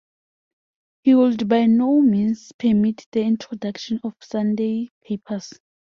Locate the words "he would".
1.03-1.47